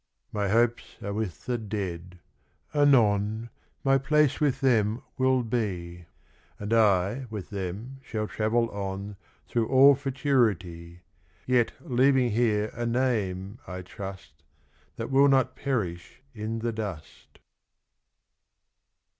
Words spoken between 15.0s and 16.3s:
will not perish